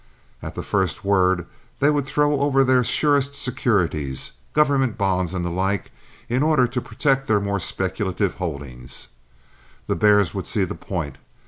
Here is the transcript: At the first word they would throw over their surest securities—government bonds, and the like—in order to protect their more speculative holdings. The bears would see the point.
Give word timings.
At 0.41 0.55
the 0.55 0.63
first 0.63 1.05
word 1.05 1.45
they 1.79 1.91
would 1.91 2.07
throw 2.07 2.39
over 2.39 2.63
their 2.63 2.83
surest 2.83 3.35
securities—government 3.35 4.97
bonds, 4.97 5.35
and 5.35 5.45
the 5.45 5.51
like—in 5.51 6.41
order 6.41 6.65
to 6.65 6.81
protect 6.81 7.27
their 7.27 7.39
more 7.39 7.59
speculative 7.59 8.33
holdings. 8.41 9.09
The 9.85 9.95
bears 9.95 10.33
would 10.33 10.47
see 10.47 10.63
the 10.63 10.73
point. 10.73 11.17